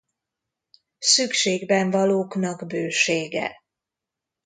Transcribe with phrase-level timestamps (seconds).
[0.99, 3.51] Szükségben valóknak bősége.